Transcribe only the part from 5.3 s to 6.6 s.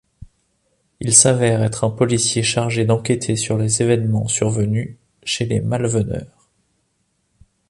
les Malveneur.